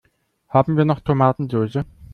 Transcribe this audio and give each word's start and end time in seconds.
Haben 0.49 0.77
wir 0.77 0.85
noch 0.85 1.01
Tomatensoße? 1.01 1.85